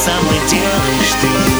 [0.00, 1.59] со мной делаешь ты?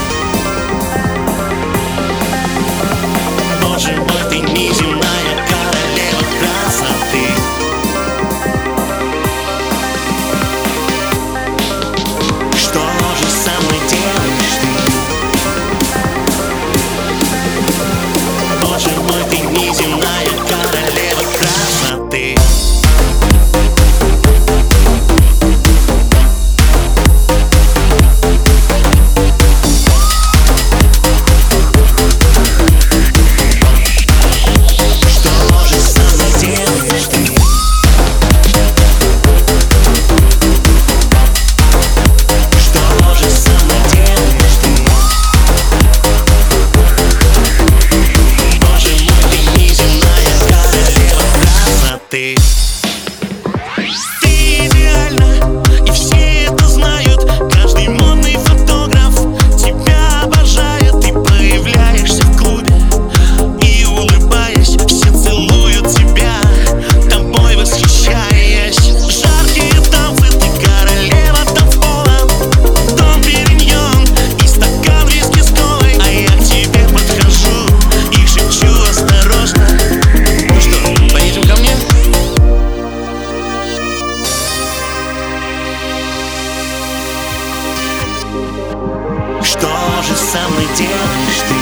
[90.10, 91.54] же самый делаешь ты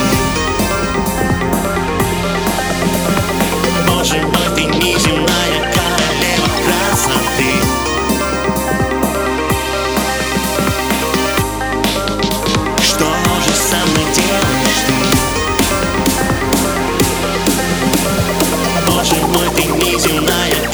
[3.86, 7.53] Боже мой, ты неземная королева красоты.
[12.81, 13.09] Что
[13.44, 14.06] же со мной
[18.86, 20.67] Боже мой, ты неземная